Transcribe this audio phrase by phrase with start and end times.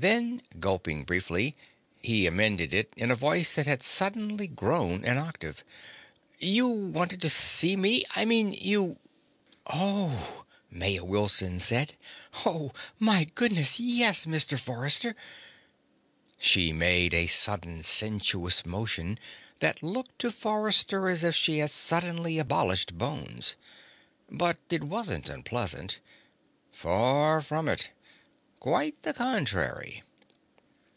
[0.00, 1.56] Then, gulping briefly,
[2.00, 5.64] he amended it in a voice that had suddenly grown an octave:
[6.38, 8.04] "You wanted to see me?
[8.12, 9.00] I mean, you"
[9.66, 11.96] "Oh," Maya Wilson said.
[12.46, 12.70] "Oh,
[13.00, 14.56] my goodness, yes, Mr.
[14.56, 15.16] Forrester!"
[16.38, 19.18] She made a sudden sensuous motion
[19.58, 23.56] that looked to Forrester as if she had suddenly abolished bones.
[24.30, 25.98] But it wasn't unpleasant.
[26.70, 27.90] Far from it.
[28.60, 30.02] Quite the contrary.